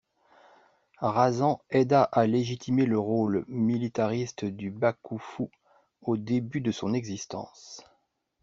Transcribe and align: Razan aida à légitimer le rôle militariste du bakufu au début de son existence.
Razan 0.99 1.61
aida 1.69 2.01
à 2.01 2.25
légitimer 2.25 2.87
le 2.87 2.97
rôle 2.97 3.45
militariste 3.47 4.45
du 4.45 4.71
bakufu 4.71 5.43
au 6.01 6.17
début 6.17 6.59
de 6.59 6.71
son 6.71 6.95
existence. 6.95 7.85